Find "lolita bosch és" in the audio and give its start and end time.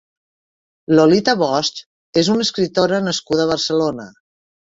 0.99-2.31